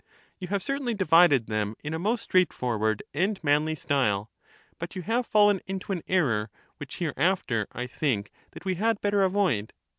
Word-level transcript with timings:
You 0.39 0.47
have 0.47 0.63
certainly 0.63 0.95
divided 0.95 1.45
them 1.45 1.75
in 1.83 1.93
a 1.93 1.99
most 1.99 2.23
straight 2.23 2.49
^^^^j^^ 2.49 2.53
forward 2.55 3.03
and 3.13 3.39
manly 3.43 3.75
style; 3.75 4.31
but 4.79 4.95
you 4.95 5.03
have 5.03 5.27
fallen 5.27 5.61
into 5.67 5.91
an 5.91 6.01
error 6.07 6.45
—of 6.45 6.49
men/ 6.49 6.61
which 6.77 6.97
hereafter 6.97 7.67
I 7.71 7.85
think 7.85 8.31
that 8.53 8.65
we 8.65 8.73
had 8.81 8.99
better 9.01 9.21
avoid. 9.21 9.73